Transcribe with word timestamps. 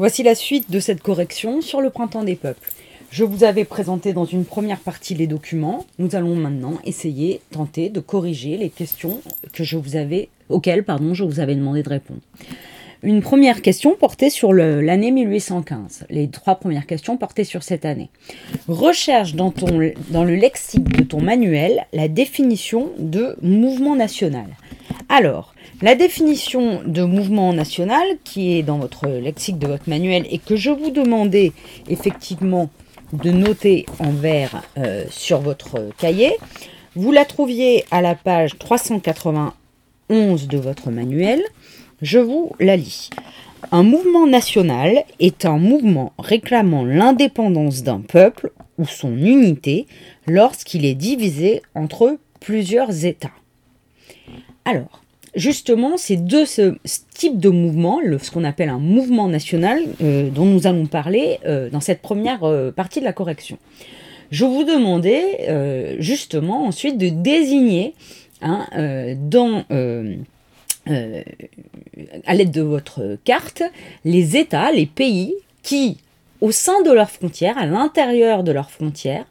Voici 0.00 0.22
la 0.22 0.34
suite 0.34 0.70
de 0.70 0.80
cette 0.80 1.02
correction 1.02 1.60
sur 1.60 1.82
le 1.82 1.90
printemps 1.90 2.24
des 2.24 2.34
peuples. 2.34 2.70
Je 3.10 3.22
vous 3.22 3.44
avais 3.44 3.66
présenté 3.66 4.14
dans 4.14 4.24
une 4.24 4.46
première 4.46 4.80
partie 4.80 5.14
les 5.14 5.26
documents. 5.26 5.84
Nous 5.98 6.16
allons 6.16 6.36
maintenant 6.36 6.78
essayer, 6.86 7.42
tenter 7.50 7.90
de 7.90 8.00
corriger 8.00 8.56
les 8.56 8.70
questions 8.70 9.20
auxquelles 9.44 9.66
je 9.66 9.76
vous 9.76 9.96
avais 9.96 11.54
demandé 11.54 11.82
de 11.82 11.88
répondre. 11.90 12.20
Une 13.02 13.20
première 13.20 13.60
question 13.60 13.94
portait 13.94 14.30
sur 14.30 14.54
l'année 14.54 15.10
1815. 15.10 16.06
Les 16.08 16.28
trois 16.28 16.54
premières 16.54 16.86
questions 16.86 17.18
portaient 17.18 17.44
sur 17.44 17.62
cette 17.62 17.84
année. 17.84 18.08
Recherche 18.68 19.34
dans, 19.34 19.52
dans 20.08 20.24
le 20.24 20.34
lexique 20.34 20.88
de 20.96 21.02
ton 21.02 21.20
manuel 21.20 21.86
la 21.92 22.08
définition 22.08 22.90
de 22.98 23.36
mouvement 23.42 23.96
national. 23.96 24.46
Alors, 25.12 25.56
la 25.82 25.96
définition 25.96 26.82
de 26.86 27.02
mouvement 27.02 27.52
national 27.52 28.04
qui 28.22 28.52
est 28.52 28.62
dans 28.62 28.78
votre 28.78 29.08
lexique 29.08 29.58
de 29.58 29.66
votre 29.66 29.88
manuel 29.88 30.24
et 30.30 30.38
que 30.38 30.54
je 30.54 30.70
vous 30.70 30.92
demandais 30.92 31.50
effectivement 31.88 32.70
de 33.12 33.32
noter 33.32 33.86
en 33.98 34.12
vert 34.12 34.62
euh, 34.78 35.04
sur 35.10 35.40
votre 35.40 35.90
cahier. 35.98 36.36
Vous 36.94 37.10
la 37.10 37.24
trouviez 37.24 37.84
à 37.90 38.02
la 38.02 38.14
page 38.14 38.56
391 38.56 40.46
de 40.46 40.58
votre 40.58 40.92
manuel. 40.92 41.42
Je 42.02 42.20
vous 42.20 42.52
la 42.60 42.76
lis. 42.76 43.10
Un 43.72 43.82
mouvement 43.82 44.28
national 44.28 45.02
est 45.18 45.44
un 45.44 45.58
mouvement 45.58 46.12
réclamant 46.20 46.84
l'indépendance 46.84 47.82
d'un 47.82 48.00
peuple 48.00 48.52
ou 48.78 48.86
son 48.86 49.16
unité 49.16 49.88
lorsqu'il 50.28 50.84
est 50.84 50.94
divisé 50.94 51.62
entre 51.74 52.16
plusieurs 52.38 53.04
États. 53.04 53.32
Alors, 54.64 54.99
justement, 55.34 55.96
ces 55.96 56.16
deux 56.16 56.44
ce, 56.44 56.74
type 57.14 57.38
de 57.38 57.48
mouvement, 57.48 58.00
ce 58.20 58.30
qu'on 58.30 58.44
appelle 58.44 58.68
un 58.68 58.78
mouvement 58.78 59.28
national, 59.28 59.82
euh, 60.02 60.30
dont 60.30 60.46
nous 60.46 60.66
allons 60.66 60.86
parler 60.86 61.38
euh, 61.46 61.70
dans 61.70 61.80
cette 61.80 62.02
première 62.02 62.44
euh, 62.44 62.70
partie 62.70 63.00
de 63.00 63.04
la 63.04 63.12
correction. 63.12 63.58
Je 64.30 64.44
vous 64.44 64.62
demandais 64.62 65.96
justement 65.98 66.64
ensuite 66.64 66.96
de 66.98 67.08
désigner 67.08 67.94
hein, 68.42 68.64
à 68.72 69.06
l'aide 72.34 72.52
de 72.52 72.62
votre 72.62 73.18
carte 73.24 73.64
les 74.04 74.36
États, 74.36 74.70
les 74.70 74.86
pays 74.86 75.34
qui, 75.64 75.98
au 76.40 76.52
sein 76.52 76.80
de 76.82 76.92
leurs 76.92 77.10
frontières, 77.10 77.58
à 77.58 77.66
l'intérieur 77.66 78.44
de 78.44 78.52
leurs 78.52 78.70
frontières, 78.70 79.26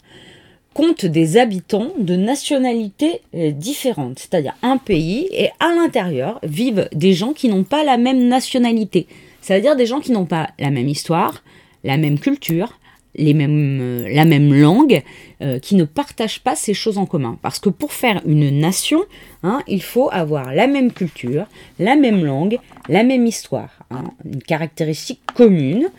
compte 0.73 1.05
des 1.05 1.37
habitants 1.37 1.91
de 1.97 2.15
nationalités 2.15 3.21
euh, 3.35 3.51
différentes. 3.51 4.19
C'est-à-dire 4.19 4.55
un 4.61 4.77
pays 4.77 5.27
et 5.31 5.49
à 5.59 5.73
l'intérieur 5.75 6.39
vivent 6.43 6.87
des 6.93 7.13
gens 7.13 7.33
qui 7.33 7.49
n'ont 7.49 7.63
pas 7.63 7.83
la 7.83 7.97
même 7.97 8.27
nationalité. 8.27 9.07
C'est-à-dire 9.41 9.75
des 9.75 9.85
gens 9.85 9.99
qui 9.99 10.11
n'ont 10.11 10.25
pas 10.25 10.49
la 10.59 10.69
même 10.69 10.87
histoire, 10.87 11.43
la 11.83 11.97
même 11.97 12.19
culture, 12.19 12.79
les 13.15 13.33
mêmes, 13.33 13.79
euh, 13.81 14.07
la 14.09 14.25
même 14.25 14.53
langue, 14.53 15.01
euh, 15.41 15.59
qui 15.59 15.75
ne 15.75 15.83
partagent 15.83 16.41
pas 16.41 16.55
ces 16.55 16.73
choses 16.73 16.97
en 16.97 17.05
commun. 17.05 17.37
Parce 17.41 17.59
que 17.59 17.69
pour 17.69 17.93
faire 17.93 18.21
une 18.25 18.59
nation, 18.59 19.01
hein, 19.43 19.61
il 19.67 19.81
faut 19.81 20.09
avoir 20.11 20.53
la 20.53 20.67
même 20.67 20.91
culture, 20.91 21.45
la 21.79 21.95
même 21.95 22.23
langue, 22.23 22.59
la 22.87 23.03
même 23.03 23.25
histoire, 23.25 23.79
hein, 23.91 24.03
une 24.25 24.41
caractéristique 24.41 25.21
commune. 25.33 25.89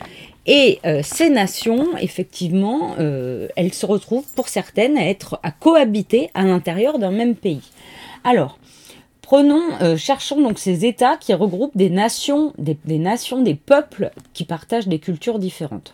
Et 0.47 0.79
euh, 0.85 1.01
ces 1.03 1.29
nations, 1.29 1.95
effectivement, 1.97 2.95
euh, 2.99 3.47
elles 3.55 3.73
se 3.73 3.85
retrouvent 3.85 4.25
pour 4.35 4.47
certaines 4.47 4.97
à 4.97 5.07
être 5.07 5.39
à 5.43 5.51
cohabiter 5.51 6.31
à 6.33 6.43
l'intérieur 6.43 6.97
d'un 6.97 7.11
même 7.11 7.35
pays. 7.35 7.61
Alors, 8.23 8.57
prenons, 9.21 9.61
euh, 9.81 9.97
cherchons 9.97 10.41
donc 10.41 10.57
ces 10.57 10.85
États 10.85 11.17
qui 11.17 11.33
regroupent 11.33 11.77
des 11.77 11.91
nations, 11.91 12.53
des, 12.57 12.77
nations, 12.97 13.43
des 13.43 13.53
peuples 13.53 14.11
qui 14.33 14.43
partagent 14.43 14.87
des 14.87 14.99
cultures 14.99 15.37
différentes. 15.37 15.93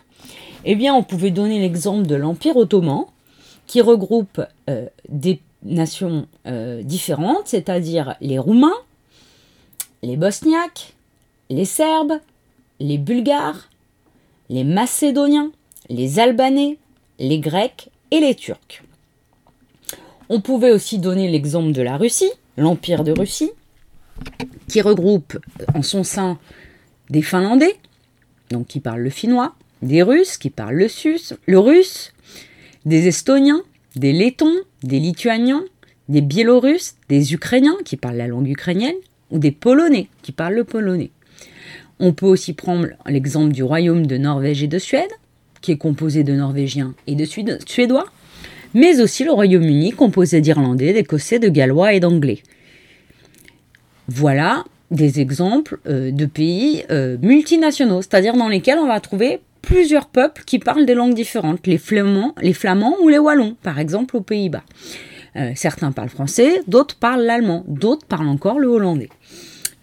Eh 0.64 0.74
bien, 0.74 0.94
on 0.94 1.02
pouvait 1.02 1.30
donner 1.30 1.60
l'exemple 1.60 2.06
de 2.06 2.14
l'Empire 2.14 2.56
ottoman, 2.56 3.04
qui 3.66 3.82
regroupe 3.82 4.40
des 5.08 5.40
nations 5.62 6.26
différentes, 6.82 7.46
c'est-à-dire 7.46 8.16
les 8.20 8.38
Roumains, 8.38 8.72
les 10.02 10.16
Bosniaques, 10.16 10.94
les 11.50 11.66
Serbes, 11.66 12.18
les 12.80 12.98
Bulgares, 12.98 13.68
les 14.50 14.64
Macédoniens, 14.64 15.52
les 15.88 16.18
Albanais, 16.18 16.78
les 17.18 17.38
Grecs 17.38 17.90
et 18.10 18.20
les 18.20 18.34
Turcs. 18.34 18.82
On 20.28 20.40
pouvait 20.40 20.72
aussi 20.72 20.98
donner 20.98 21.28
l'exemple 21.28 21.72
de 21.72 21.82
la 21.82 21.96
Russie, 21.96 22.30
l'Empire 22.56 23.04
de 23.04 23.12
Russie, 23.12 23.50
qui 24.68 24.80
regroupe 24.80 25.38
en 25.74 25.82
son 25.82 26.04
sein 26.04 26.38
des 27.10 27.22
Finlandais, 27.22 27.76
donc 28.50 28.66
qui 28.66 28.80
parlent 28.80 29.02
le 29.02 29.10
finnois, 29.10 29.54
des 29.82 30.02
Russes 30.02 30.36
qui 30.36 30.50
parlent 30.50 30.76
le, 30.76 30.88
le 31.46 31.58
russe, 31.58 32.12
des 32.84 33.06
Estoniens, 33.06 33.62
des 33.96 34.12
Lettons, 34.12 34.56
des 34.82 34.98
Lituaniens, 34.98 35.64
des 36.08 36.20
Biélorusses, 36.20 36.96
des 37.08 37.34
Ukrainiens 37.34 37.76
qui 37.84 37.96
parlent 37.96 38.16
la 38.16 38.26
langue 38.26 38.48
ukrainienne, 38.48 38.96
ou 39.30 39.38
des 39.38 39.52
Polonais 39.52 40.08
qui 40.22 40.32
parlent 40.32 40.54
le 40.54 40.64
polonais. 40.64 41.10
On 42.00 42.12
peut 42.12 42.26
aussi 42.26 42.52
prendre 42.52 42.88
l'exemple 43.06 43.52
du 43.52 43.62
royaume 43.62 44.06
de 44.06 44.16
Norvège 44.16 44.62
et 44.62 44.68
de 44.68 44.78
Suède, 44.78 45.10
qui 45.60 45.72
est 45.72 45.76
composé 45.76 46.22
de 46.24 46.32
Norvégiens 46.32 46.94
et 47.06 47.14
de 47.14 47.24
Suédois, 47.24 48.06
mais 48.74 49.00
aussi 49.00 49.24
le 49.24 49.32
Royaume-Uni 49.32 49.92
composé 49.92 50.40
d'Irlandais, 50.40 50.92
d'Écossais, 50.92 51.38
de 51.38 51.48
Gallois 51.48 51.94
et 51.94 52.00
d'Anglais. 52.00 52.42
Voilà 54.08 54.64
des 54.90 55.20
exemples 55.20 55.78
euh, 55.86 56.10
de 56.10 56.26
pays 56.26 56.84
euh, 56.90 57.18
multinationaux, 57.20 58.00
c'est-à-dire 58.02 58.34
dans 58.34 58.48
lesquels 58.48 58.78
on 58.78 58.86
va 58.86 59.00
trouver 59.00 59.40
plusieurs 59.60 60.06
peuples 60.06 60.44
qui 60.46 60.58
parlent 60.58 60.86
des 60.86 60.94
langues 60.94 61.14
différentes, 61.14 61.66
les 61.66 61.78
flamands, 61.78 62.34
les 62.40 62.54
flamands 62.54 62.96
ou 63.02 63.08
les 63.08 63.18
wallons, 63.18 63.56
par 63.62 63.78
exemple 63.78 64.16
aux 64.16 64.22
Pays-Bas. 64.22 64.62
Euh, 65.36 65.52
certains 65.54 65.92
parlent 65.92 66.08
français, 66.08 66.62
d'autres 66.66 66.96
parlent 66.96 67.24
l'allemand, 67.24 67.64
d'autres 67.68 68.06
parlent 68.06 68.28
encore 68.28 68.58
le 68.58 68.68
hollandais. 68.68 69.10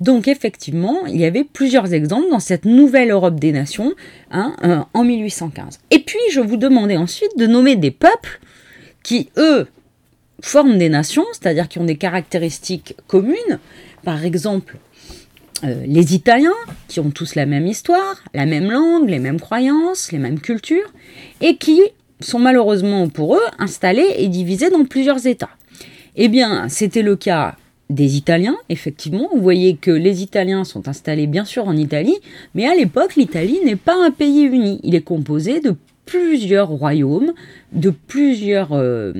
Donc 0.01 0.27
effectivement, 0.27 1.05
il 1.05 1.17
y 1.17 1.25
avait 1.25 1.43
plusieurs 1.43 1.93
exemples 1.93 2.29
dans 2.29 2.39
cette 2.39 2.65
nouvelle 2.65 3.11
Europe 3.11 3.39
des 3.39 3.51
nations 3.51 3.93
hein, 4.31 4.55
euh, 4.63 4.79
en 4.93 5.03
1815. 5.03 5.79
Et 5.91 5.99
puis 5.99 6.19
je 6.31 6.41
vous 6.41 6.57
demandais 6.57 6.97
ensuite 6.97 7.37
de 7.37 7.47
nommer 7.47 7.75
des 7.75 7.91
peuples 7.91 8.39
qui, 9.03 9.29
eux, 9.37 9.67
forment 10.41 10.77
des 10.77 10.89
nations, 10.89 11.25
c'est-à-dire 11.31 11.67
qui 11.69 11.79
ont 11.79 11.85
des 11.85 11.95
caractéristiques 11.95 12.95
communes. 13.07 13.59
Par 14.03 14.25
exemple, 14.25 14.77
euh, 15.63 15.83
les 15.85 16.13
Italiens, 16.13 16.53
qui 16.87 16.99
ont 16.99 17.11
tous 17.11 17.35
la 17.35 17.45
même 17.45 17.65
histoire, 17.65 18.21
la 18.33 18.45
même 18.45 18.69
langue, 18.69 19.09
les 19.09 19.19
mêmes 19.19 19.39
croyances, 19.39 20.11
les 20.11 20.19
mêmes 20.19 20.39
cultures, 20.39 20.91
et 21.41 21.55
qui 21.55 21.81
sont 22.19 22.39
malheureusement 22.39 23.07
pour 23.07 23.35
eux 23.35 23.45
installés 23.59 24.15
et 24.17 24.27
divisés 24.27 24.69
dans 24.69 24.83
plusieurs 24.83 25.25
États. 25.25 25.49
Eh 26.15 26.27
bien, 26.27 26.67
c'était 26.69 27.01
le 27.01 27.15
cas 27.15 27.55
des 27.89 28.17
Italiens, 28.17 28.57
effectivement. 28.69 29.29
Vous 29.33 29.41
voyez 29.41 29.75
que 29.75 29.91
les 29.91 30.23
Italiens 30.23 30.63
sont 30.63 30.87
installés 30.87 31.27
bien 31.27 31.45
sûr 31.45 31.67
en 31.67 31.75
Italie, 31.75 32.17
mais 32.53 32.67
à 32.67 32.75
l'époque, 32.75 33.15
l'Italie 33.15 33.59
n'est 33.63 33.75
pas 33.75 33.95
un 33.95 34.11
pays 34.11 34.43
uni. 34.43 34.79
Il 34.83 34.95
est 34.95 35.01
composé 35.01 35.59
de 35.59 35.75
plusieurs 36.05 36.69
royaumes, 36.69 37.33
de 37.71 37.89
plusieurs 37.89 38.69
euh, 38.73 39.11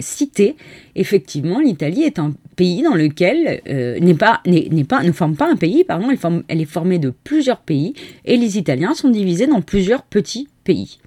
cités. 0.00 0.56
Effectivement, 0.94 1.60
l'Italie 1.60 2.02
est 2.02 2.18
un 2.18 2.34
pays 2.56 2.82
dans 2.82 2.94
lequel 2.94 3.60
euh, 3.68 3.98
n'est 4.00 4.14
pas, 4.14 4.40
n'est, 4.46 4.84
pas, 4.84 5.02
ne 5.02 5.12
forme 5.12 5.36
pas 5.36 5.50
un 5.50 5.56
pays, 5.56 5.84
pardon, 5.84 6.10
elle, 6.10 6.42
elle 6.48 6.60
est 6.60 6.66
formée 6.66 6.98
de 6.98 7.12
plusieurs 7.24 7.60
pays, 7.60 7.94
et 8.24 8.36
les 8.36 8.58
Italiens 8.58 8.94
sont 8.94 9.10
divisés 9.10 9.46
dans 9.46 9.60
plusieurs 9.60 10.02
petits 10.02 10.48
pays. 10.64 10.98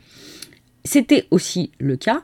C'était 0.84 1.26
aussi 1.32 1.72
le 1.80 1.98
cas 1.98 2.22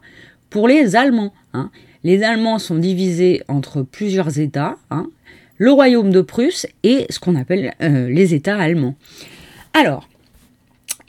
pour 0.49 0.67
les 0.67 0.95
Allemands. 0.95 1.33
Hein. 1.53 1.71
Les 2.03 2.23
Allemands 2.23 2.59
sont 2.59 2.75
divisés 2.75 3.43
entre 3.47 3.83
plusieurs 3.83 4.39
États, 4.39 4.77
hein, 4.89 5.07
le 5.57 5.71
royaume 5.71 6.11
de 6.11 6.21
Prusse 6.21 6.65
et 6.83 7.05
ce 7.09 7.19
qu'on 7.19 7.35
appelle 7.35 7.73
euh, 7.81 8.09
les 8.09 8.33
États 8.33 8.57
allemands. 8.57 8.95
Alors, 9.73 10.07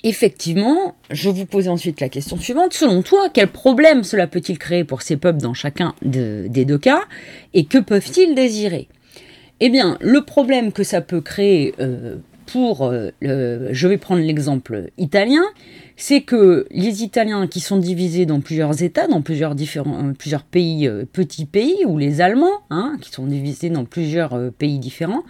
effectivement, 0.04 0.94
je 1.10 1.30
vous 1.30 1.46
posais 1.46 1.70
ensuite 1.70 2.00
la 2.00 2.08
question 2.08 2.36
suivante. 2.36 2.74
Selon 2.74 3.02
toi, 3.02 3.28
quel 3.32 3.48
problème 3.48 4.04
cela 4.04 4.26
peut-il 4.26 4.58
créer 4.58 4.84
pour 4.84 5.02
ces 5.02 5.16
peuples 5.16 5.40
dans 5.40 5.54
chacun 5.54 5.94
des 6.02 6.64
deux 6.64 6.78
cas 6.78 7.02
et 7.54 7.64
que 7.64 7.78
peuvent-ils 7.78 8.34
désirer? 8.34 8.88
Eh 9.60 9.70
bien, 9.70 9.96
le 10.00 10.22
problème 10.22 10.72
que 10.72 10.82
ça 10.82 11.00
peut 11.00 11.20
créer 11.20 11.74
euh, 11.80 12.16
euh, 12.56 13.68
je 13.70 13.88
vais 13.88 13.98
prendre 13.98 14.22
l'exemple 14.22 14.90
italien, 14.98 15.42
c'est 15.96 16.22
que 16.22 16.66
les 16.70 17.02
Italiens 17.02 17.46
qui 17.46 17.60
sont 17.60 17.76
divisés 17.76 18.26
dans 18.26 18.40
plusieurs 18.40 18.82
États, 18.82 19.06
dans 19.06 19.22
plusieurs, 19.22 19.54
différents, 19.54 20.08
euh, 20.08 20.12
plusieurs 20.12 20.42
pays, 20.42 20.88
euh, 20.88 21.04
petits 21.10 21.44
pays, 21.44 21.84
ou 21.86 21.98
les 21.98 22.20
Allemands, 22.20 22.60
hein, 22.70 22.96
qui 23.00 23.10
sont 23.10 23.26
divisés 23.26 23.70
dans 23.70 23.84
plusieurs 23.84 24.50
pays 24.52 24.78
différents, 24.78 25.22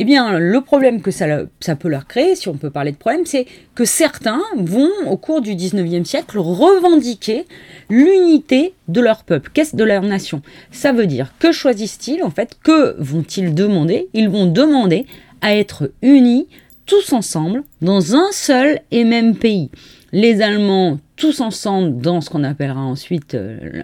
eh 0.00 0.04
bien, 0.04 0.38
le 0.38 0.60
problème 0.60 1.02
que 1.02 1.10
ça, 1.10 1.26
ça, 1.60 1.74
peut 1.74 1.88
leur 1.88 2.06
créer, 2.06 2.36
si 2.36 2.48
on 2.48 2.54
peut 2.54 2.70
parler 2.70 2.92
de 2.92 2.96
problème, 2.96 3.26
c'est 3.26 3.46
que 3.74 3.84
certains 3.84 4.40
vont, 4.56 4.90
au 5.06 5.16
cours 5.16 5.40
du 5.40 5.54
19e 5.54 6.04
siècle, 6.04 6.38
revendiquer 6.38 7.46
l'unité 7.90 8.74
de 8.86 9.00
leur 9.00 9.24
peuple, 9.24 9.50
qu'est-ce 9.52 9.74
de 9.74 9.84
leur 9.84 10.02
nation? 10.02 10.40
Ça 10.70 10.92
veut 10.92 11.06
dire, 11.06 11.34
que 11.40 11.50
choisissent-ils 11.50 12.22
en 12.22 12.30
fait 12.30 12.56
Que 12.62 12.94
vont-ils 12.98 13.54
demander? 13.54 14.08
Ils 14.14 14.28
vont 14.28 14.46
demander 14.46 15.06
à 15.40 15.54
être 15.56 15.90
unis 16.02 16.46
tous 16.86 17.12
ensemble 17.12 17.62
dans 17.82 18.14
un 18.14 18.32
seul 18.32 18.80
et 18.90 19.04
même 19.04 19.36
pays. 19.36 19.70
Les 20.12 20.40
Allemands 20.40 20.98
tous 21.16 21.40
ensemble 21.40 22.00
dans 22.00 22.22
ce 22.22 22.30
qu'on 22.30 22.44
appellera 22.44 22.80
ensuite 22.80 23.34
euh, 23.34 23.82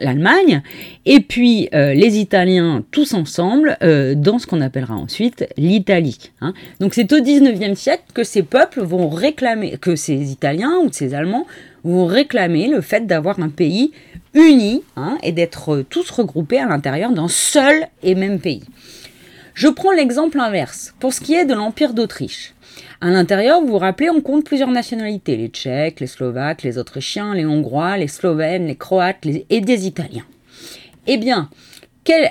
l'Allemagne, 0.00 0.62
et 1.04 1.20
puis 1.20 1.68
euh, 1.74 1.94
les 1.94 2.18
Italiens 2.18 2.82
tous 2.90 3.14
ensemble 3.14 3.76
euh, 3.82 4.14
dans 4.16 4.40
ce 4.40 4.46
qu'on 4.46 4.60
appellera 4.60 4.96
ensuite 4.96 5.46
l'Italie. 5.56 6.32
Hein. 6.40 6.54
Donc 6.80 6.94
c'est 6.94 7.12
au 7.12 7.18
19e 7.18 7.76
siècle 7.76 8.04
que 8.14 8.24
ces 8.24 8.42
peuples 8.42 8.82
vont 8.82 9.08
réclamer, 9.08 9.76
que 9.80 9.94
ces 9.94 10.32
Italiens 10.32 10.78
ou 10.82 10.88
ces 10.90 11.14
Allemands 11.14 11.46
vont 11.84 12.06
réclamer 12.06 12.66
le 12.66 12.80
fait 12.80 13.06
d'avoir 13.06 13.38
un 13.38 13.50
pays 13.50 13.92
uni 14.32 14.82
hein, 14.96 15.18
et 15.22 15.30
d'être 15.30 15.84
tous 15.88 16.10
regroupés 16.10 16.58
à 16.58 16.66
l'intérieur 16.66 17.12
d'un 17.12 17.28
seul 17.28 17.86
et 18.02 18.14
même 18.14 18.40
pays. 18.40 18.62
Je 19.54 19.68
prends 19.68 19.92
l'exemple 19.92 20.40
inverse 20.40 20.94
pour 20.98 21.12
ce 21.12 21.20
qui 21.20 21.34
est 21.34 21.44
de 21.44 21.54
l'Empire 21.54 21.94
d'Autriche. 21.94 22.54
À 23.00 23.10
l'intérieur, 23.10 23.60
vous 23.60 23.68
vous 23.68 23.78
rappelez, 23.78 24.10
on 24.10 24.20
compte 24.20 24.44
plusieurs 24.44 24.70
nationalités, 24.70 25.36
les 25.36 25.48
Tchèques, 25.48 26.00
les 26.00 26.06
Slovaques, 26.06 26.62
les 26.62 26.76
Autrichiens, 26.78 27.34
les 27.34 27.46
Hongrois, 27.46 27.96
les 27.96 28.08
Slovènes, 28.08 28.66
les 28.66 28.76
Croates 28.76 29.24
et 29.50 29.60
des 29.60 29.86
Italiens. 29.86 30.26
Eh 31.06 31.16
bien, 31.16 31.48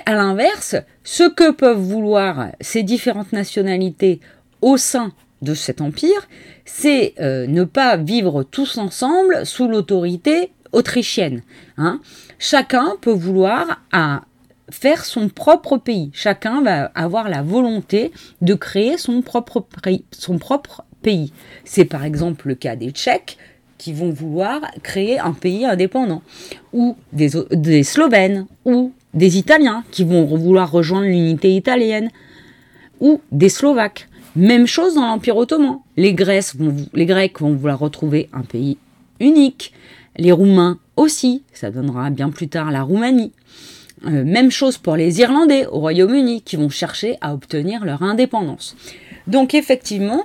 à 0.06 0.14
l'inverse, 0.14 0.76
ce 1.02 1.24
que 1.24 1.50
peuvent 1.50 1.80
vouloir 1.80 2.48
ces 2.60 2.82
différentes 2.82 3.32
nationalités 3.32 4.20
au 4.60 4.76
sein 4.76 5.12
de 5.42 5.54
cet 5.54 5.80
empire, 5.80 6.28
c'est 6.64 7.14
euh, 7.20 7.46
ne 7.46 7.64
pas 7.64 7.96
vivre 7.96 8.42
tous 8.42 8.78
ensemble 8.78 9.44
sous 9.44 9.68
l'autorité 9.68 10.52
autrichienne. 10.72 11.42
Hein. 11.76 12.00
Chacun 12.38 12.96
peut 13.00 13.12
vouloir 13.12 13.82
à 13.92 14.22
faire 14.70 15.04
son 15.04 15.28
propre 15.28 15.76
pays. 15.76 16.10
Chacun 16.12 16.62
va 16.62 16.86
avoir 16.94 17.28
la 17.28 17.42
volonté 17.42 18.12
de 18.40 18.54
créer 18.54 18.96
son 18.98 19.22
propre, 19.22 19.66
pays. 21.02 21.32
C'est 21.64 21.84
par 21.84 22.04
exemple 22.04 22.48
le 22.48 22.54
cas 22.54 22.76
des 22.76 22.90
Tchèques 22.90 23.36
qui 23.76 23.92
vont 23.92 24.10
vouloir 24.10 24.60
créer 24.82 25.18
un 25.18 25.32
pays 25.32 25.66
indépendant, 25.66 26.22
ou 26.72 26.96
des, 27.12 27.82
Slovènes, 27.82 28.46
ou 28.64 28.92
des 29.12 29.36
Italiens 29.36 29.84
qui 29.90 30.04
vont 30.04 30.24
vouloir 30.24 30.70
rejoindre 30.70 31.06
l'unité 31.06 31.54
italienne, 31.54 32.08
ou 33.00 33.20
des 33.30 33.50
Slovaques. 33.50 34.08
Même 34.36 34.66
chose 34.66 34.94
dans 34.94 35.06
l'Empire 35.06 35.36
ottoman. 35.36 35.80
Les 35.96 36.14
Grecs 36.14 36.54
vont 36.54 37.54
vouloir 37.54 37.78
retrouver 37.78 38.28
un 38.32 38.42
pays 38.42 38.78
unique. 39.20 39.72
Les 40.16 40.32
Roumains 40.32 40.78
aussi. 40.96 41.42
Ça 41.52 41.70
donnera 41.70 42.10
bien 42.10 42.30
plus 42.30 42.48
tard 42.48 42.70
la 42.70 42.82
Roumanie. 42.82 43.32
Euh, 44.06 44.24
même 44.24 44.50
chose 44.50 44.78
pour 44.78 44.96
les 44.96 45.20
Irlandais 45.20 45.66
au 45.66 45.80
Royaume-Uni 45.80 46.42
qui 46.42 46.56
vont 46.56 46.68
chercher 46.68 47.16
à 47.20 47.32
obtenir 47.32 47.84
leur 47.84 48.02
indépendance. 48.02 48.76
Donc 49.26 49.54
effectivement, 49.54 50.24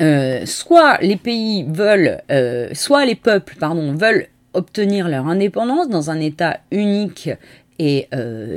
euh, 0.00 0.44
soit 0.46 0.98
les 1.00 1.16
pays 1.16 1.64
veulent, 1.68 2.20
euh, 2.30 2.70
soit 2.72 3.04
les 3.04 3.14
peuples, 3.14 3.56
pardon, 3.58 3.92
veulent 3.92 4.26
obtenir 4.54 5.08
leur 5.08 5.28
indépendance 5.28 5.88
dans 5.88 6.10
un 6.10 6.20
État 6.20 6.60
unique 6.70 7.30
et 7.78 8.06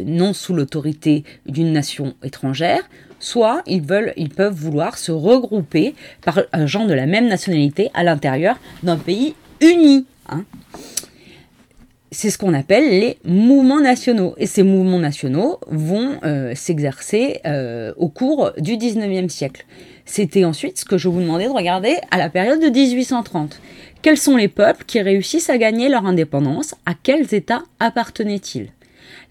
non 0.05 0.33
sous 0.33 0.53
l'autorité 0.53 1.23
d'une 1.47 1.71
nation 1.71 2.13
étrangère, 2.21 2.81
soit 3.19 3.63
ils 3.65 3.81
veulent, 3.81 4.13
ils 4.17 4.29
peuvent 4.29 4.53
vouloir 4.53 4.99
se 4.99 5.11
regrouper 5.11 5.95
par 6.23 6.41
un 6.53 6.67
genre 6.67 6.85
de 6.85 6.93
la 6.93 7.07
même 7.07 7.27
nationalité 7.27 7.89
à 7.95 8.03
l'intérieur 8.03 8.59
d'un 8.83 8.97
pays 8.97 9.33
uni. 9.61 10.05
Hein 10.29 10.43
c'est 12.15 12.29
ce 12.29 12.37
qu'on 12.37 12.53
appelle 12.53 12.89
les 12.89 13.17
mouvements 13.25 13.81
nationaux. 13.81 14.35
Et 14.37 14.47
ces 14.47 14.63
mouvements 14.63 14.99
nationaux 14.99 15.59
vont 15.67 16.17
euh, 16.23 16.53
s'exercer 16.55 17.41
euh, 17.45 17.93
au 17.97 18.07
cours 18.07 18.51
du 18.57 18.77
19e 18.77 19.27
siècle. 19.27 19.65
C'était 20.05 20.45
ensuite 20.45 20.79
ce 20.79 20.85
que 20.85 20.97
je 20.97 21.09
vous 21.09 21.19
demandais 21.19 21.47
de 21.47 21.51
regarder 21.51 21.97
à 22.11 22.17
la 22.17 22.29
période 22.29 22.61
de 22.61 22.69
1830. 22.69 23.59
Quels 24.01 24.17
sont 24.17 24.37
les 24.37 24.47
peuples 24.47 24.85
qui 24.85 25.01
réussissent 25.01 25.49
à 25.49 25.57
gagner 25.57 25.89
leur 25.89 26.05
indépendance? 26.05 26.73
À 26.85 26.93
quels 26.93 27.33
États 27.33 27.63
appartenaient-ils? 27.81 28.69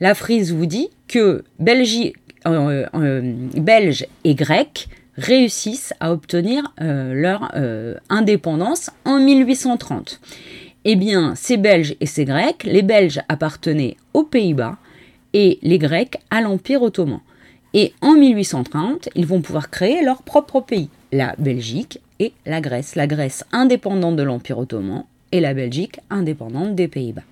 La 0.00 0.14
frise 0.14 0.52
vous 0.52 0.66
dit 0.66 0.90
que 1.08 1.42
euh, 1.66 3.32
Belges 3.56 4.06
et 4.24 4.34
Grecs 4.34 4.88
réussissent 5.16 5.94
à 6.00 6.12
obtenir 6.12 6.74
leur 6.80 7.52
indépendance 8.08 8.90
en 9.04 9.20
1830. 9.20 10.20
Eh 10.86 10.96
bien, 10.96 11.34
ces 11.34 11.56
Belges 11.56 11.96
et 12.00 12.06
ces 12.06 12.26
Grecs, 12.26 12.64
les 12.64 12.82
Belges 12.82 13.22
appartenaient 13.28 13.96
aux 14.12 14.24
Pays-Bas 14.24 14.76
et 15.32 15.58
les 15.62 15.78
Grecs 15.78 16.18
à 16.30 16.42
l'Empire 16.42 16.82
ottoman. 16.82 17.20
Et 17.72 17.94
en 18.02 18.12
1830, 18.12 19.08
ils 19.14 19.26
vont 19.26 19.40
pouvoir 19.40 19.70
créer 19.70 20.02
leur 20.02 20.22
propre 20.22 20.60
pays, 20.60 20.90
la 21.10 21.34
Belgique 21.38 22.00
et 22.20 22.32
la 22.44 22.60
Grèce. 22.60 22.96
La 22.96 23.06
Grèce 23.06 23.44
indépendante 23.50 24.16
de 24.16 24.22
l'Empire 24.22 24.58
ottoman 24.58 25.04
et 25.32 25.40
la 25.40 25.54
Belgique 25.54 26.00
indépendante 26.10 26.74
des 26.74 26.86
Pays-Bas. 26.86 27.22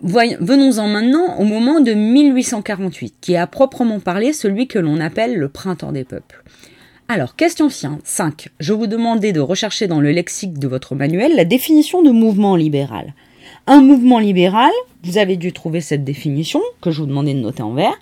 Venons-en 0.00 0.88
maintenant 0.88 1.38
au 1.38 1.44
moment 1.44 1.80
de 1.80 1.92
1848, 1.92 3.14
qui 3.20 3.34
est 3.34 3.36
à 3.36 3.46
proprement 3.46 4.00
parler 4.00 4.32
celui 4.32 4.66
que 4.66 4.80
l'on 4.80 4.98
appelle 4.98 5.36
le 5.36 5.48
printemps 5.48 5.92
des 5.92 6.02
peuples. 6.02 6.42
Alors, 7.08 7.36
question 7.36 7.68
5. 7.68 8.48
Je 8.58 8.72
vous 8.72 8.86
demandais 8.86 9.32
de 9.32 9.40
rechercher 9.40 9.86
dans 9.86 10.00
le 10.00 10.12
lexique 10.12 10.58
de 10.58 10.68
votre 10.68 10.94
manuel 10.94 11.36
la 11.36 11.44
définition 11.44 12.02
de 12.02 12.10
mouvement 12.10 12.56
libéral. 12.56 13.14
Un 13.66 13.82
mouvement 13.82 14.18
libéral, 14.18 14.72
vous 15.04 15.18
avez 15.18 15.36
dû 15.36 15.52
trouver 15.52 15.80
cette 15.80 16.04
définition, 16.04 16.62
que 16.80 16.90
je 16.90 17.00
vous 17.00 17.06
demandais 17.06 17.34
de 17.34 17.40
noter 17.40 17.62
en 17.62 17.74
vert. 17.74 17.98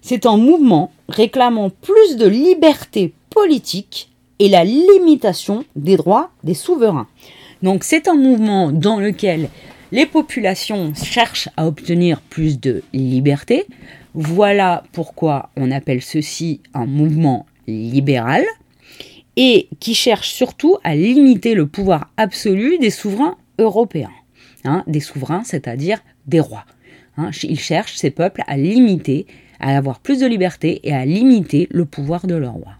C'est 0.00 0.26
un 0.26 0.36
mouvement 0.36 0.90
réclamant 1.08 1.70
plus 1.70 2.16
de 2.16 2.26
liberté 2.26 3.12
politique 3.30 4.10
et 4.38 4.48
la 4.48 4.64
limitation 4.64 5.64
des 5.76 5.96
droits 5.96 6.30
des 6.42 6.54
souverains. 6.54 7.08
Donc 7.62 7.84
c'est 7.84 8.08
un 8.08 8.16
mouvement 8.16 8.72
dans 8.72 8.98
lequel 8.98 9.48
les 9.92 10.06
populations 10.06 10.94
cherchent 10.94 11.48
à 11.56 11.66
obtenir 11.66 12.20
plus 12.20 12.58
de 12.58 12.82
liberté. 12.92 13.66
Voilà 14.14 14.82
pourquoi 14.92 15.50
on 15.56 15.70
appelle 15.70 16.02
ceci 16.02 16.60
un 16.74 16.86
mouvement 16.86 17.46
libéral 17.72 18.44
et 19.36 19.68
qui 19.80 19.94
cherche 19.94 20.30
surtout 20.30 20.76
à 20.84 20.94
limiter 20.94 21.54
le 21.54 21.66
pouvoir 21.66 22.10
absolu 22.16 22.78
des 22.78 22.90
souverains 22.90 23.36
européens. 23.58 24.10
Hein, 24.64 24.84
des 24.86 25.00
souverains, 25.00 25.42
c'est-à-dire 25.44 25.98
des 26.26 26.40
rois. 26.40 26.64
Hein, 27.16 27.30
ils 27.42 27.58
cherchent, 27.58 27.96
ces 27.96 28.10
peuples, 28.10 28.42
à 28.46 28.56
limiter, 28.56 29.26
à 29.58 29.76
avoir 29.76 29.98
plus 29.98 30.20
de 30.20 30.26
liberté 30.26 30.80
et 30.84 30.92
à 30.92 31.04
limiter 31.04 31.68
le 31.70 31.84
pouvoir 31.84 32.26
de 32.26 32.34
leur 32.34 32.52
roi. 32.52 32.74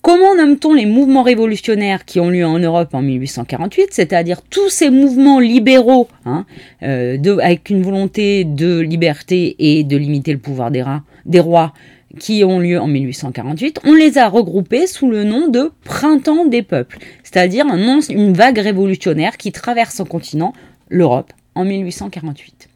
Comment 0.00 0.34
nomme-t-on 0.36 0.72
les 0.72 0.86
mouvements 0.86 1.22
révolutionnaires 1.22 2.04
qui 2.04 2.18
ont 2.18 2.30
lieu 2.30 2.46
en 2.46 2.58
Europe 2.58 2.94
en 2.94 3.02
1848, 3.02 3.88
c'est-à-dire 3.90 4.40
tous 4.42 4.70
ces 4.70 4.90
mouvements 4.90 5.38
libéraux, 5.38 6.08
hein, 6.24 6.46
euh, 6.82 7.38
avec 7.42 7.68
une 7.68 7.82
volonté 7.82 8.44
de 8.44 8.78
liberté 8.78 9.56
et 9.58 9.84
de 9.84 9.96
limiter 9.96 10.32
le 10.32 10.38
pouvoir 10.38 10.70
des 10.70 11.40
rois 11.40 11.74
qui 12.18 12.44
ont 12.44 12.58
lieu 12.58 12.80
en 12.80 12.86
1848, 12.86 13.80
on 13.84 13.94
les 13.94 14.18
a 14.18 14.28
regroupés 14.28 14.86
sous 14.86 15.10
le 15.10 15.24
nom 15.24 15.48
de 15.48 15.70
Printemps 15.84 16.46
des 16.46 16.62
peuples, 16.62 16.98
c'est-à-dire 17.22 17.66
un, 17.66 18.00
une 18.08 18.32
vague 18.32 18.58
révolutionnaire 18.58 19.36
qui 19.36 19.52
traverse 19.52 20.00
un 20.00 20.04
continent, 20.04 20.52
l'Europe, 20.88 21.32
en 21.54 21.64
1848. 21.64 22.68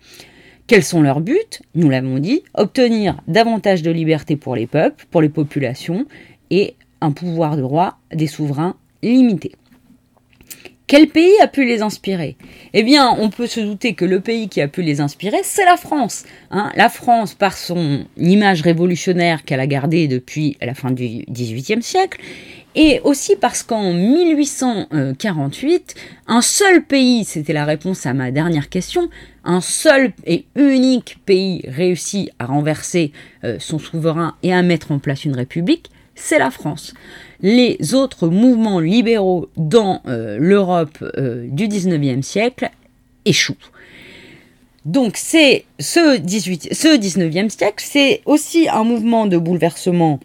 Quels 0.67 0.85
sont 0.85 1.03
leurs 1.03 1.21
buts? 1.21 1.39
Nous 1.75 1.89
l'avons 1.89 2.19
dit, 2.19 2.43
obtenir 2.55 3.21
davantage 3.27 3.83
de 3.83 3.91
liberté 3.91 4.37
pour 4.37 4.55
les 4.55 4.67
peuples, 4.67 5.07
pour 5.11 5.23
les 5.23 5.29
populations, 5.29 6.07
et 6.51 6.77
un 7.01 7.11
pouvoir 7.11 7.57
de 7.57 7.63
roi 7.63 7.97
des 8.13 8.27
souverains 8.27 8.77
limité. 9.03 9.53
Quel 10.93 11.09
pays 11.09 11.41
a 11.41 11.47
pu 11.47 11.65
les 11.65 11.81
inspirer? 11.81 12.37
Eh 12.75 12.83
bien, 12.83 13.17
on 13.19 13.31
peut 13.31 13.47
se 13.47 13.61
douter 13.61 13.95
que 13.95 14.05
le 14.05 14.21
pays 14.21 14.51
qui 14.51 14.61
a 14.61 14.69
pu 14.69 14.83
les 14.83 15.01
inspirer, 15.01 15.39
c'est 15.43 15.65
la 15.65 15.79
France. 15.79 16.25
Hein. 16.51 16.71
la 16.77 16.91
France, 16.91 17.33
par 17.33 17.57
son 17.57 18.05
image 18.19 18.61
révolutionnaire 18.61 19.47
qu'elle 19.47 19.61
a 19.61 19.67
gardée 19.67 20.07
depuis 20.07 20.59
la 20.61 20.75
fin 20.75 20.91
du 20.91 21.25
XVIIIe 21.31 21.83
siècle, 21.83 22.21
et 22.75 23.01
aussi 23.05 23.37
parce 23.37 23.63
qu'en 23.63 23.95
1848, 23.95 25.95
un 26.27 26.43
seul 26.43 26.85
pays, 26.85 27.25
c'était 27.25 27.55
la 27.55 27.65
réponse 27.65 28.05
à 28.05 28.13
ma 28.13 28.31
dernière 28.31 28.69
question, 28.69 29.09
un 29.45 29.63
seul 29.63 30.13
et 30.27 30.45
unique 30.57 31.17
pays 31.25 31.63
réussit 31.69 32.29
à 32.39 32.45
renverser 32.45 33.13
euh, 33.45 33.57
son 33.59 33.79
souverain 33.79 34.37
et 34.43 34.53
à 34.53 34.61
mettre 34.61 34.93
en 34.93 34.99
place 34.99 35.25
une 35.25 35.37
république, 35.37 35.89
c'est 36.15 36.39
la 36.39 36.51
France 36.51 36.95
les 37.43 37.95
autres 37.95 38.29
mouvements 38.29 38.81
libéraux 38.81 39.49
dans 39.57 40.01
euh, 40.07 40.39
l'Europe 40.39 40.99
euh, 41.19 41.47
du 41.49 41.67
19e 41.67 42.23
siècle 42.23 42.71
échouent. 43.25 43.57
Donc 44.85 45.17
c'est 45.17 45.65
ce, 45.79 46.17
18, 46.19 46.73
ce 46.73 46.97
19e 46.97 47.51
siècle, 47.51 47.85
c'est 47.87 48.23
aussi 48.27 48.69
un 48.69 48.85
mouvement 48.85 49.27
de 49.27 49.37
bouleversement 49.37 50.21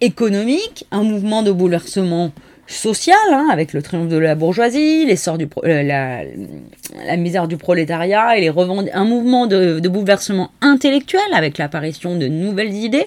économique, 0.00 0.86
un 0.90 1.02
mouvement 1.02 1.42
de 1.42 1.52
bouleversement 1.52 2.32
social, 2.66 3.16
hein, 3.30 3.48
avec 3.50 3.72
le 3.72 3.82
triomphe 3.82 4.08
de 4.08 4.16
la 4.16 4.34
bourgeoisie, 4.34 5.04
l'essor 5.06 5.36
euh, 5.64 5.82
la, 5.82 7.16
misère 7.16 7.48
du 7.48 7.56
prolétariat 7.56 8.36
et 8.36 8.40
les 8.40 8.48
un 8.48 9.04
mouvement 9.04 9.46
de 9.46 9.88
bouleversement 9.88 10.50
intellectuel 10.60 11.20
avec 11.34 11.58
l'apparition 11.58 12.16
de 12.16 12.28
nouvelles 12.28 12.74
idées, 12.74 13.06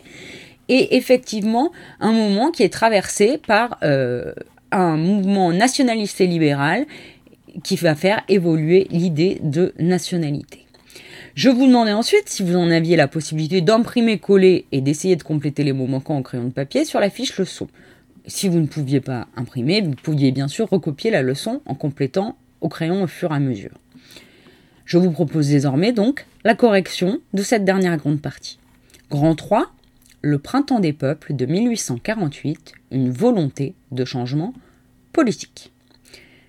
est 0.69 0.93
effectivement 0.93 1.71
un 1.99 2.11
moment 2.11 2.51
qui 2.51 2.63
est 2.63 2.73
traversé 2.73 3.37
par 3.37 3.77
euh, 3.83 4.33
un 4.71 4.97
mouvement 4.97 5.51
nationaliste 5.51 6.21
et 6.21 6.27
libéral 6.27 6.85
qui 7.63 7.75
va 7.75 7.95
faire 7.95 8.21
évoluer 8.27 8.87
l'idée 8.91 9.39
de 9.41 9.73
nationalité. 9.79 10.65
Je 11.35 11.49
vous 11.49 11.67
demandais 11.67 11.93
ensuite 11.93 12.29
si 12.29 12.43
vous 12.43 12.55
en 12.55 12.71
aviez 12.71 12.95
la 12.95 13.07
possibilité 13.07 13.61
d'imprimer, 13.61 14.19
coller 14.19 14.65
et 14.71 14.81
d'essayer 14.81 15.15
de 15.15 15.23
compléter 15.23 15.63
les 15.63 15.73
mots 15.73 15.87
manquants 15.87 16.15
en 16.15 16.21
crayon 16.21 16.45
de 16.45 16.53
papier 16.53 16.85
sur 16.85 16.99
la 16.99 17.09
fiche 17.09 17.37
leçon. 17.37 17.67
Si 18.25 18.47
vous 18.47 18.59
ne 18.59 18.67
pouviez 18.67 19.01
pas 19.01 19.27
imprimer, 19.35 19.81
vous 19.81 19.95
pouviez 20.01 20.31
bien 20.31 20.47
sûr 20.47 20.69
recopier 20.69 21.11
la 21.11 21.21
leçon 21.21 21.61
en 21.65 21.75
complétant 21.75 22.37
au 22.61 22.69
crayon 22.69 23.03
au 23.03 23.07
fur 23.07 23.31
et 23.31 23.35
à 23.35 23.39
mesure. 23.39 23.77
Je 24.85 24.97
vous 24.97 25.11
propose 25.11 25.49
désormais 25.49 25.91
donc 25.91 26.25
la 26.43 26.55
correction 26.55 27.19
de 27.33 27.43
cette 27.43 27.65
dernière 27.65 27.97
grande 27.97 28.21
partie. 28.21 28.57
Grand 29.09 29.35
3, 29.35 29.71
le 30.25 30.39
printemps 30.39 30.79
des 30.79 30.91
peuples 30.91 31.35
de 31.35 31.45
1848, 31.45 32.73
une 32.89 33.11
volonté 33.11 33.75
de 33.91 34.05
changement 34.05 34.55
politique. 35.13 35.71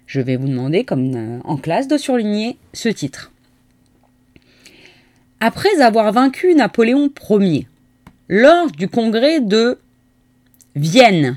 Je 0.06 0.22
vais 0.22 0.36
vous 0.36 0.48
demander, 0.48 0.84
comme 0.84 1.14
euh, 1.14 1.40
en 1.44 1.58
classe, 1.58 1.86
de 1.86 1.98
surligner 1.98 2.56
ce 2.72 2.88
titre. 2.88 3.32
Après 5.40 5.82
avoir 5.82 6.10
vaincu 6.10 6.54
Napoléon 6.54 7.12
Ier, 7.28 7.66
lors 8.30 8.70
du 8.70 8.88
congrès 8.88 9.42
de 9.42 9.78
Vienne, 10.74 11.36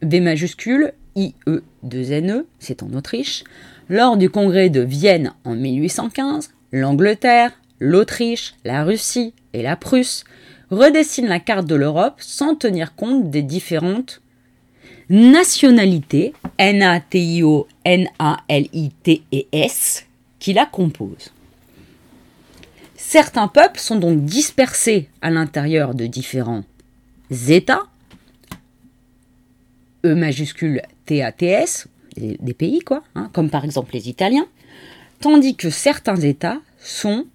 V 0.00 0.20
majuscule, 0.20 0.94
IE 1.14 1.34
2 1.82 2.20
NE, 2.22 2.46
c'est 2.58 2.82
en 2.82 2.90
Autriche, 2.94 3.44
lors 3.90 4.16
du 4.16 4.30
congrès 4.30 4.70
de 4.70 4.80
Vienne 4.80 5.34
en 5.44 5.56
1815, 5.56 6.54
l'Angleterre, 6.72 7.52
l'Autriche, 7.80 8.54
la 8.64 8.82
Russie 8.82 9.34
et 9.52 9.60
la 9.60 9.76
Prusse 9.76 10.24
redessinent 10.72 11.28
la 11.28 11.38
carte 11.38 11.66
de 11.66 11.76
l'Europe 11.76 12.16
sans 12.18 12.56
tenir 12.56 12.94
compte 12.96 13.30
des 13.30 13.42
différentes 13.42 14.22
nationalités, 15.10 16.32
N-A-T-I-O, 16.58 17.68
N-A-L-I-T-E-S, 17.84 18.46
qui 20.38 20.52
la 20.54 20.66
composent. 20.66 21.32
Certains 22.96 23.48
peuples 23.48 23.78
sont 23.78 23.96
donc 23.96 24.24
dispersés 24.24 25.08
à 25.20 25.30
l'intérieur 25.30 25.94
de 25.94 26.06
différents 26.06 26.64
États, 27.30 27.82
E 30.04 30.14
majuscule 30.14 30.82
T-A-T-S, 31.06 31.86
des, 32.16 32.54
pays 32.54 32.80
quoi, 32.80 33.02
hein, 33.14 33.30
comme 33.32 33.50
par 33.50 33.64
exemple 33.64 33.92
les 33.94 34.08
Italiens, 34.08 34.46
tandis 35.20 35.54
que 35.54 35.70
certains 35.70 36.16
États 36.16 36.58
sont 36.78 37.26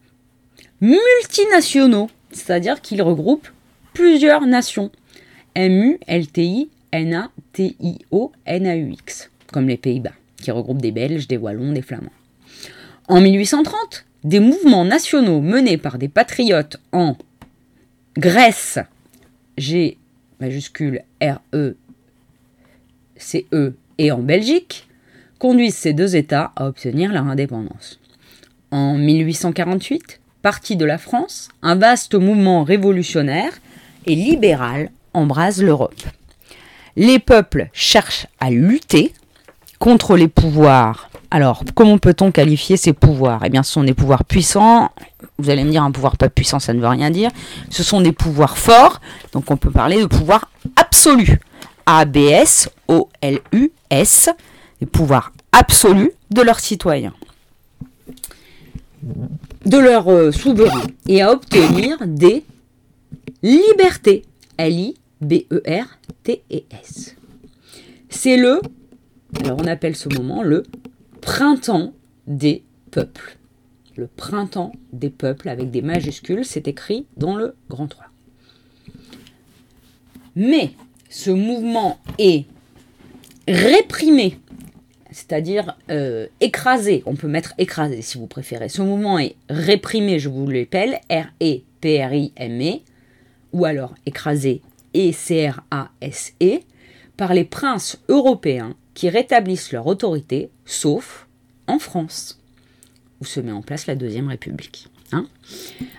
multinationaux, 0.81 2.09
c'est-à-dire 2.37 2.81
qu'ils 2.81 3.01
regroupent 3.01 3.49
plusieurs 3.93 4.45
nations. 4.45 4.91
M-U-L-T-I, 5.55 6.69
N-A-T-I-O, 6.91 8.31
N-A-U-X, 8.45 9.31
comme 9.51 9.67
les 9.67 9.77
Pays-Bas, 9.77 10.13
qui 10.37 10.51
regroupent 10.51 10.81
des 10.81 10.91
Belges, 10.91 11.27
des 11.27 11.37
Wallons, 11.37 11.73
des 11.73 11.81
Flamands. 11.81 12.11
En 13.07 13.21
1830, 13.21 14.05
des 14.23 14.39
mouvements 14.39 14.85
nationaux 14.85 15.41
menés 15.41 15.77
par 15.77 15.97
des 15.97 16.09
patriotes 16.09 16.77
en 16.91 17.17
Grèce, 18.17 18.79
G 19.57 19.97
majuscule 20.39 21.01
R-E, 21.21 21.75
C-E, 23.15 23.75
et 23.97 24.11
en 24.11 24.19
Belgique, 24.19 24.87
conduisent 25.39 25.75
ces 25.75 25.93
deux 25.93 26.15
États 26.15 26.51
à 26.55 26.67
obtenir 26.67 27.11
leur 27.11 27.25
indépendance. 27.25 27.99
En 28.71 28.97
1848, 28.97 30.19
parti 30.47 30.77
de 30.77 30.85
la 30.85 30.97
France, 30.97 31.49
un 31.61 31.75
vaste 31.75 32.15
mouvement 32.15 32.63
révolutionnaire 32.63 33.51
et 34.05 34.15
libéral 34.15 34.91
embrase 35.13 35.61
l'Europe. 35.61 36.01
Les 36.95 37.19
peuples 37.19 37.67
cherchent 37.73 38.27
à 38.39 38.49
lutter 38.49 39.11
contre 39.77 40.15
les 40.15 40.29
pouvoirs. 40.29 41.09
Alors, 41.31 41.65
comment 41.75 41.97
peut-on 41.97 42.31
qualifier 42.31 42.77
ces 42.77 42.93
pouvoirs? 42.93 43.41
Eh 43.43 43.49
bien, 43.49 43.61
ce 43.61 43.73
sont 43.73 43.83
des 43.83 43.93
pouvoirs 43.93 44.23
puissants. 44.23 44.89
Vous 45.37 45.49
allez 45.49 45.65
me 45.65 45.71
dire, 45.71 45.83
un 45.83 45.91
pouvoir 45.91 46.15
pas 46.15 46.29
puissant, 46.29 46.59
ça 46.59 46.73
ne 46.73 46.79
veut 46.79 46.87
rien 46.87 47.09
dire. 47.09 47.29
Ce 47.69 47.83
sont 47.83 47.99
des 47.99 48.13
pouvoirs 48.13 48.57
forts. 48.57 49.01
Donc, 49.33 49.51
on 49.51 49.57
peut 49.57 49.71
parler 49.71 49.99
de 49.99 50.05
pouvoir 50.05 50.49
absolu. 50.77 51.41
A-B-S, 51.87 52.69
O-L-U-S, 52.87 54.29
des 54.79 54.87
pouvoirs 54.87 55.33
absolus 55.51 56.13
de 56.31 56.41
leurs 56.41 56.61
citoyens, 56.61 57.13
de 59.67 59.77
leurs 59.77 60.07
euh, 60.09 60.31
souverains, 60.31 60.87
et 61.07 61.21
à 61.21 61.31
obtenir 61.31 61.99
des 62.07 62.43
libertés. 63.43 64.23
L-I-B-E-R-T-E-S. 64.57 64.97
C'est 68.09 68.37
le, 68.37 68.59
alors 69.41 69.59
on 69.61 69.67
appelle 69.67 69.95
ce 69.95 70.09
moment 70.09 70.41
le 70.41 70.63
printemps 71.21 71.93
des 72.25 72.63
peuples. 72.89 73.37
Le 73.95 74.07
printemps 74.07 74.71
des 74.93 75.09
peuples 75.09 75.49
avec 75.49 75.69
des 75.69 75.81
majuscules, 75.81 76.45
c'est 76.45 76.67
écrit 76.67 77.05
dans 77.17 77.35
le 77.35 77.55
grand 77.69 77.87
3. 77.87 78.05
Mais 80.35 80.71
ce 81.09 81.31
mouvement 81.31 81.99
est 82.19 82.45
réprimé, 83.47 84.39
c'est-à-dire 85.17 85.75
euh, 85.89 86.27
écrasé, 86.41 87.01
on 87.07 87.15
peut 87.15 87.27
mettre 87.27 87.55
écrasé 87.57 88.03
si 88.03 88.19
vous 88.19 88.27
préférez. 88.27 88.69
Ce 88.69 88.83
mouvement 88.83 89.17
est 89.17 89.35
réprimé, 89.49 90.19
je 90.19 90.29
vous 90.29 90.47
l'appelle, 90.47 90.99
R-E-P-R-I-M-E, 91.09 92.81
ou 93.51 93.65
alors 93.65 93.95
écrasé, 94.05 94.61
E-C-R-A-S-E, 94.95 96.59
par 97.17 97.33
les 97.33 97.45
princes 97.45 97.97
européens 98.09 98.75
qui 98.93 99.09
rétablissent 99.09 99.71
leur 99.71 99.87
autorité, 99.87 100.51
sauf 100.65 101.27
en 101.65 101.79
France, 101.79 102.39
où 103.19 103.25
se 103.25 103.39
met 103.39 103.51
en 103.51 103.63
place 103.63 103.87
la 103.87 103.95
Deuxième 103.95 104.27
République. 104.27 104.87
Hein. 105.13 105.25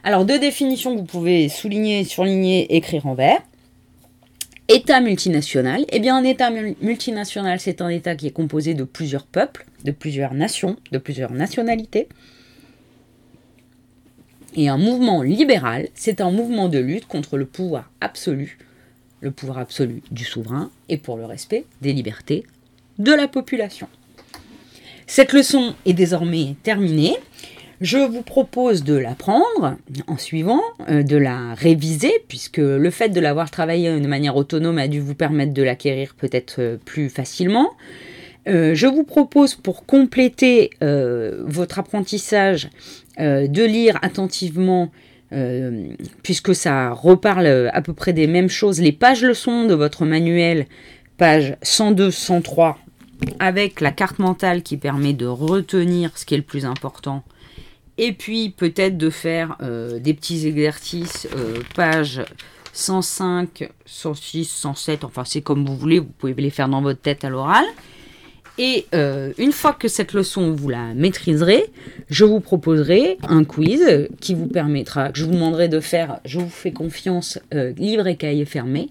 alors, 0.04 0.26
deux 0.26 0.38
définitions 0.38 0.94
que 0.94 1.00
vous 1.00 1.06
pouvez 1.06 1.48
souligner, 1.48 2.04
surligner, 2.04 2.76
écrire 2.76 3.06
en 3.06 3.14
vert. 3.14 3.40
État 4.70 5.00
multinational, 5.00 5.86
eh 5.88 5.98
bien 5.98 6.14
un 6.14 6.24
État 6.24 6.50
multinational, 6.50 7.58
c'est 7.58 7.80
un 7.80 7.88
État 7.88 8.14
qui 8.16 8.26
est 8.26 8.32
composé 8.32 8.74
de 8.74 8.84
plusieurs 8.84 9.24
peuples, 9.24 9.64
de 9.84 9.92
plusieurs 9.92 10.34
nations, 10.34 10.76
de 10.92 10.98
plusieurs 10.98 11.32
nationalités. 11.32 12.06
Et 14.54 14.68
un 14.68 14.76
mouvement 14.76 15.22
libéral, 15.22 15.88
c'est 15.94 16.20
un 16.20 16.30
mouvement 16.30 16.68
de 16.68 16.78
lutte 16.78 17.06
contre 17.06 17.38
le 17.38 17.46
pouvoir 17.46 17.90
absolu, 18.02 18.58
le 19.22 19.30
pouvoir 19.30 19.56
absolu 19.56 20.02
du 20.10 20.24
souverain, 20.24 20.70
et 20.90 20.98
pour 20.98 21.16
le 21.16 21.24
respect 21.24 21.64
des 21.80 21.94
libertés 21.94 22.44
de 22.98 23.12
la 23.12 23.26
population. 23.26 23.88
Cette 25.06 25.32
leçon 25.32 25.74
est 25.86 25.94
désormais 25.94 26.56
terminée. 26.62 27.16
Je 27.80 27.98
vous 27.98 28.22
propose 28.22 28.82
de 28.82 28.94
l'apprendre 28.94 29.76
en 30.08 30.16
suivant, 30.16 30.62
euh, 30.88 31.04
de 31.04 31.16
la 31.16 31.54
réviser, 31.54 32.12
puisque 32.26 32.58
le 32.58 32.90
fait 32.90 33.10
de 33.10 33.20
l'avoir 33.20 33.52
travaillé 33.52 34.00
de 34.00 34.06
manière 34.06 34.34
autonome 34.34 34.78
a 34.78 34.88
dû 34.88 34.98
vous 34.98 35.14
permettre 35.14 35.54
de 35.54 35.62
l'acquérir 35.62 36.16
peut-être 36.16 36.56
euh, 36.58 36.76
plus 36.84 37.08
facilement. 37.08 37.70
Euh, 38.48 38.74
je 38.74 38.88
vous 38.88 39.04
propose 39.04 39.54
pour 39.54 39.86
compléter 39.86 40.70
votre 40.80 41.78
apprentissage 41.78 42.70
de 43.18 43.64
lire 43.64 43.98
attentivement, 44.00 44.90
puisque 46.22 46.54
ça 46.54 46.90
reparle 46.90 47.70
à 47.72 47.82
peu 47.82 47.92
près 47.92 48.12
des 48.12 48.26
mêmes 48.26 48.48
choses, 48.48 48.80
les 48.80 48.92
pages 48.92 49.22
leçons 49.22 49.64
de 49.66 49.74
votre 49.74 50.06
manuel, 50.06 50.66
pages 51.18 51.56
102-103, 51.62 52.76
avec 53.38 53.80
la 53.80 53.90
carte 53.90 54.18
mentale 54.18 54.62
qui 54.62 54.78
permet 54.78 55.12
de 55.12 55.26
retenir 55.26 56.16
ce 56.16 56.24
qui 56.24 56.34
est 56.34 56.38
le 56.38 56.44
plus 56.44 56.64
important 56.64 57.24
et 57.98 58.12
puis 58.12 58.50
peut-être 58.50 58.96
de 58.96 59.10
faire 59.10 59.56
euh, 59.60 59.98
des 59.98 60.14
petits 60.14 60.46
exercices, 60.46 61.28
euh, 61.36 61.60
page 61.74 62.22
105, 62.72 63.68
106, 63.84 64.44
107, 64.44 65.04
enfin 65.04 65.24
c'est 65.24 65.42
comme 65.42 65.66
vous 65.66 65.76
voulez, 65.76 65.98
vous 65.98 66.06
pouvez 66.06 66.34
les 66.34 66.50
faire 66.50 66.68
dans 66.68 66.80
votre 66.80 67.00
tête 67.00 67.24
à 67.24 67.28
l'oral. 67.28 67.64
Et 68.58 68.86
euh, 68.94 69.32
une 69.38 69.52
fois 69.52 69.72
que 69.72 69.88
cette 69.88 70.12
leçon, 70.12 70.52
vous 70.52 70.68
la 70.68 70.94
maîtriserez, 70.94 71.66
je 72.10 72.24
vous 72.24 72.40
proposerai 72.40 73.18
un 73.28 73.44
quiz 73.44 74.08
qui 74.20 74.34
vous 74.34 74.46
permettra, 74.46 75.10
je 75.14 75.24
vous 75.24 75.32
demanderai 75.32 75.68
de 75.68 75.80
faire, 75.80 76.18
je 76.24 76.38
vous 76.38 76.48
fais 76.48 76.72
confiance, 76.72 77.38
livre 77.52 78.06
et 78.06 78.16
cahier 78.16 78.44
fermé, 78.44 78.88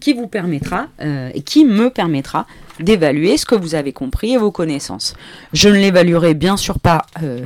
qui 0.00 0.12
vous 0.12 0.26
permettra 0.26 0.88
et 1.34 1.42
qui 1.42 1.64
me 1.64 1.90
permettra 1.90 2.46
d'évaluer 2.80 3.36
ce 3.36 3.46
que 3.46 3.54
vous 3.54 3.74
avez 3.74 3.92
compris 3.92 4.32
et 4.32 4.36
vos 4.38 4.50
connaissances. 4.50 5.14
Je 5.52 5.68
ne 5.68 5.74
l'évaluerai 5.74 6.34
bien 6.34 6.56
sûr 6.56 6.78
pas, 6.78 7.06
euh, 7.22 7.44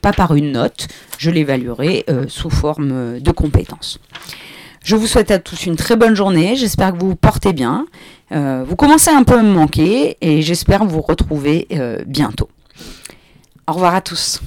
par 0.00 0.34
une 0.34 0.52
note, 0.52 0.88
je 1.18 1.30
l'évaluerai 1.30 2.04
euh, 2.08 2.24
sous 2.28 2.50
forme 2.50 3.20
de 3.20 3.30
compétences. 3.30 4.00
Je 4.86 4.94
vous 4.94 5.08
souhaite 5.08 5.32
à 5.32 5.40
tous 5.40 5.66
une 5.66 5.74
très 5.74 5.96
bonne 5.96 6.14
journée, 6.14 6.54
j'espère 6.54 6.92
que 6.92 6.98
vous 7.00 7.08
vous 7.08 7.16
portez 7.16 7.52
bien. 7.52 7.88
Euh, 8.30 8.64
vous 8.64 8.76
commencez 8.76 9.10
un 9.10 9.24
peu 9.24 9.36
à 9.36 9.42
me 9.42 9.50
manquer 9.50 10.16
et 10.20 10.42
j'espère 10.42 10.84
vous 10.84 11.00
retrouver 11.00 11.66
bientôt. 12.06 12.48
Au 13.66 13.72
revoir 13.72 13.96
à 13.96 14.00
tous. 14.00 14.40